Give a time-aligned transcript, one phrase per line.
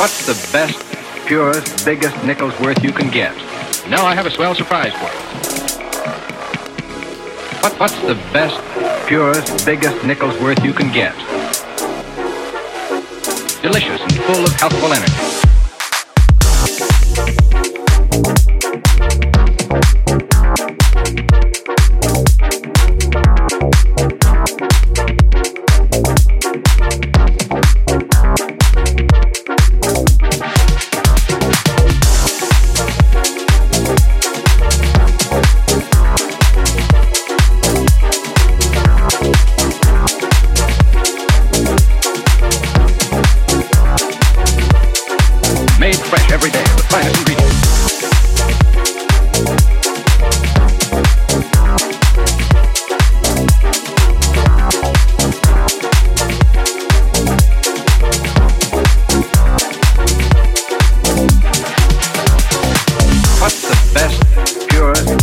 [0.00, 0.82] What's the best,
[1.26, 3.36] purest, biggest nickel's worth you can get?
[3.86, 5.20] Now I have a swell surprise for you.
[7.60, 8.58] What, what's the best,
[9.06, 11.14] purest, biggest nickel's worth you can get?
[13.60, 15.29] Delicious and full of healthful energy.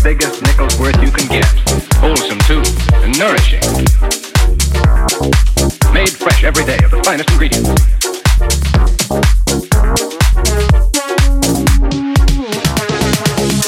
[0.07, 1.45] Biggest nickel's worth you can get?
[1.95, 2.63] Wholesome too,
[3.03, 3.59] and nourishing.
[5.93, 7.67] Made fresh every day of the finest ingredients.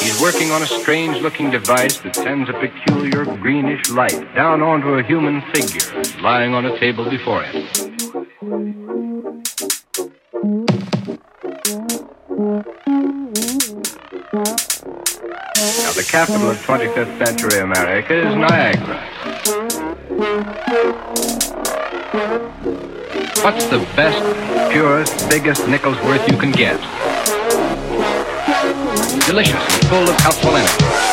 [0.01, 4.93] He's working on a strange looking device that sends a peculiar greenish light down onto
[4.93, 7.67] a human figure lying on a table before him.
[16.00, 19.02] The capital of 25th century America is Niagara.
[23.44, 26.80] What's the best, purest, biggest nickel's worth you can get?
[29.25, 31.09] Delicious and full of healthful energy.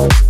[0.00, 0.23] Made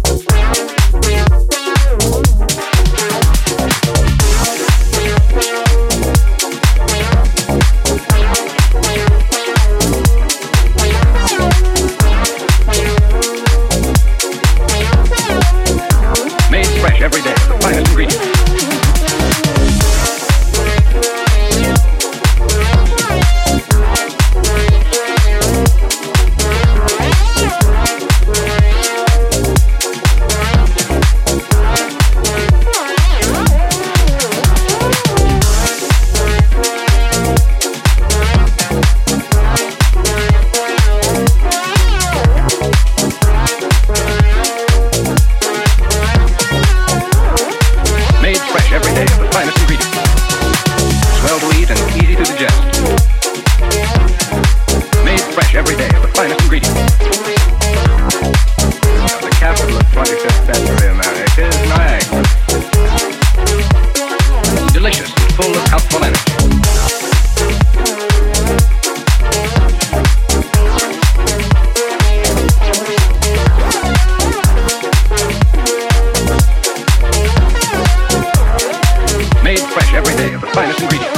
[80.55, 81.14] finest ingredients.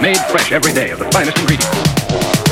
[0.00, 2.49] Made fresh every day of the finest ingredients.